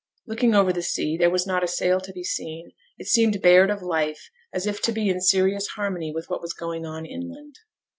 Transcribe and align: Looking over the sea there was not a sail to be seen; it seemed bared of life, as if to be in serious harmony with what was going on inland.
Looking 0.25 0.55
over 0.55 0.73
the 0.73 0.81
sea 0.81 1.15
there 1.15 1.29
was 1.29 1.45
not 1.45 1.63
a 1.63 1.67
sail 1.67 2.01
to 2.01 2.11
be 2.11 2.23
seen; 2.23 2.71
it 2.97 3.05
seemed 3.05 3.39
bared 3.39 3.69
of 3.69 3.83
life, 3.83 4.31
as 4.51 4.65
if 4.65 4.81
to 4.81 4.91
be 4.91 5.09
in 5.09 5.21
serious 5.21 5.67
harmony 5.75 6.11
with 6.11 6.27
what 6.27 6.41
was 6.41 6.53
going 6.53 6.87
on 6.87 7.05
inland. 7.05 7.59